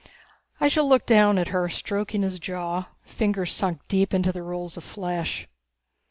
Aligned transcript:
Ihjel 0.59 0.89
looked 0.89 1.05
down 1.05 1.37
at 1.37 1.49
her, 1.49 1.69
stroking 1.69 2.23
his 2.23 2.39
jaw, 2.39 2.85
fingers 3.03 3.53
sunk 3.53 3.87
deep 3.87 4.15
into 4.15 4.31
the 4.31 4.41
rolls 4.41 4.75
of 4.75 4.83
flesh. 4.83 5.47